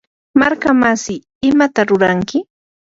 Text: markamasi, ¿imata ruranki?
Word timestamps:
markamasi, 0.39 1.15
¿imata 1.49 1.81
ruranki? 1.89 2.37